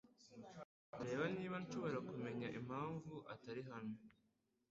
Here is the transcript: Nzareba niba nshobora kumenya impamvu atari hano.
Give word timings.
Nzareba 0.87 1.25
niba 1.35 1.55
nshobora 1.63 1.97
kumenya 2.09 2.47
impamvu 2.59 3.13
atari 3.33 3.61
hano. 3.69 3.95